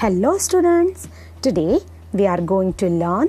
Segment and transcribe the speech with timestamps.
[0.00, 1.08] Hello students,
[1.42, 1.78] today
[2.14, 3.28] we are going to learn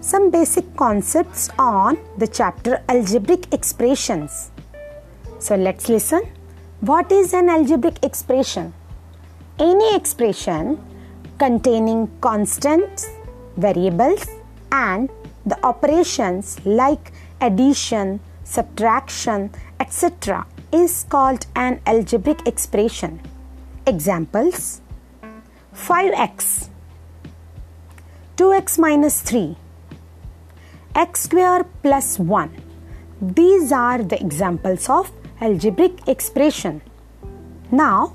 [0.00, 4.50] some basic concepts on the chapter algebraic expressions.
[5.38, 6.22] So let's listen.
[6.80, 8.74] What is an algebraic expression?
[9.60, 10.84] Any expression
[11.38, 13.08] containing constants,
[13.56, 14.26] variables
[14.72, 15.08] and
[15.46, 20.48] the operations like addition, subtraction, etc.
[20.72, 23.20] is called an algebraic expression.
[23.86, 24.80] Examples
[25.74, 26.68] 5x
[28.36, 29.56] 2x minus 3
[30.94, 32.64] x square plus 1
[33.20, 35.10] these are the examples of
[35.40, 36.82] algebraic expression.
[37.70, 38.14] Now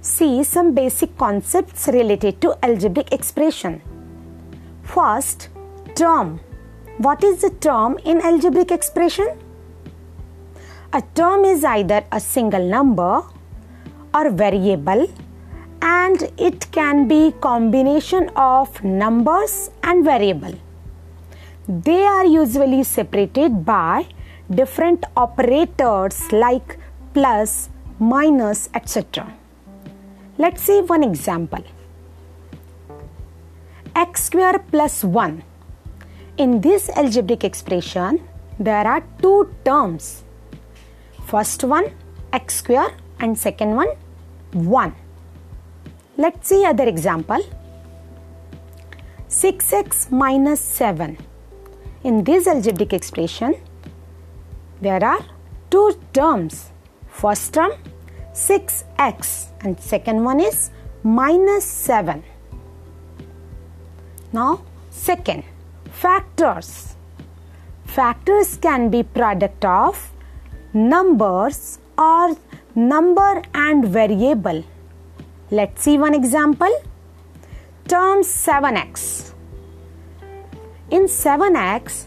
[0.00, 3.80] see some basic concepts related to algebraic expression.
[4.82, 5.48] First
[5.94, 6.40] term.
[6.98, 9.28] What is the term in algebraic expression?
[10.92, 13.22] A term is either a single number
[14.12, 15.06] or variable
[15.82, 20.54] and it can be combination of numbers and variable.
[21.68, 24.06] They are usually separated by
[24.50, 26.78] different operators like
[27.14, 29.32] plus, minus, etc.
[30.38, 31.64] Let's see one example.
[33.94, 35.42] x square plus 1.
[36.38, 38.20] In this algebraic expression,
[38.58, 40.24] there are two terms.
[41.26, 41.90] First one
[42.32, 43.92] x square and second one
[44.52, 45.01] 1.
[46.22, 47.42] Let's see other example.
[49.28, 51.16] 6x minus 7.
[52.04, 53.56] In this algebraic expression,
[54.80, 55.22] there are
[55.70, 56.70] two terms.
[57.08, 57.72] First term
[58.34, 60.70] 6x and second one is
[61.02, 62.22] minus 7.
[64.32, 65.42] Now, second,
[65.90, 66.94] factors.
[67.84, 70.12] Factors can be product of
[70.72, 72.36] numbers or
[72.76, 74.62] number and variable
[75.56, 76.74] Let's see one example.
[77.86, 79.34] Term 7x.
[80.90, 82.06] In 7x,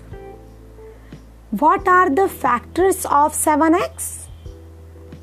[1.52, 4.26] what are the factors of 7x?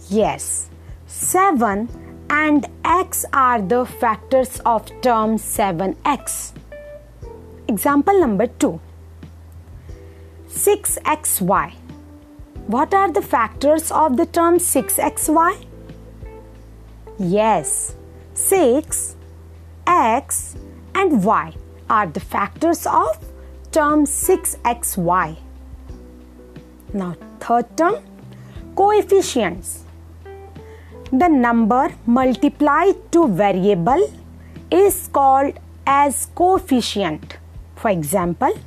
[0.08, 0.70] Yes,
[1.06, 1.88] 7
[2.30, 6.52] and x are the factors of term 7x.
[7.66, 8.80] Example number 2.
[10.48, 11.72] 6xy.
[12.68, 15.66] What are the factors of the term 6xy?
[17.18, 17.96] Yes,
[18.34, 19.16] 6,
[19.86, 20.56] x
[20.94, 21.54] and y
[21.90, 23.18] are the factors of
[23.70, 25.36] term 6xy.
[26.94, 27.96] Now third term
[28.74, 29.84] coefficients.
[31.12, 34.10] The number multiplied to variable
[34.70, 37.36] is called as coefficient.
[37.76, 38.58] For example,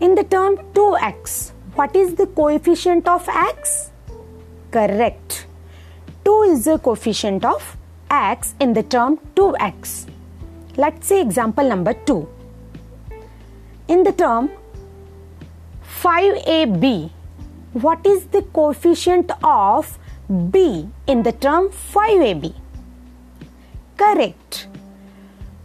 [0.00, 3.90] in the term 2x, what is the coefficient of x?
[4.70, 5.46] Correct.
[6.24, 7.76] 2 is the coefficient of
[8.10, 10.06] x in the term 2x.
[10.76, 12.28] Let's see example number 2.
[13.88, 14.50] In the term
[16.02, 17.10] 5ab,
[17.72, 19.98] what is the coefficient of
[20.50, 22.54] b in the term 5ab?
[23.96, 24.68] Correct.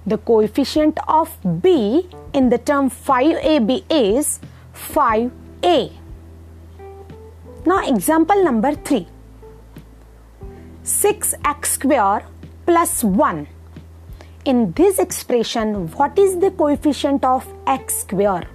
[0.06, 4.40] The coefficient of b in the term 5ab is
[4.74, 5.94] 5a.
[7.66, 9.08] Now example number 3.
[10.90, 12.26] 6x square
[12.66, 13.48] plus 1.
[14.46, 18.48] In this expression, what is the coefficient of x square?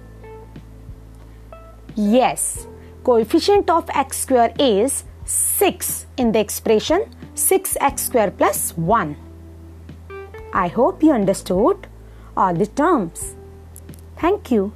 [1.95, 2.67] Yes,
[3.05, 9.15] coefficient of x square is 6 in the expression 6x square plus 1.
[10.53, 11.87] I hope you understood
[12.35, 13.35] all the terms.
[14.17, 14.73] Thank you.